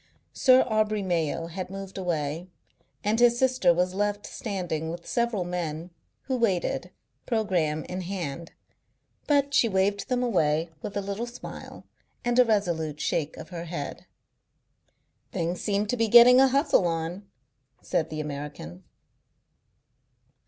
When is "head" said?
13.65-14.07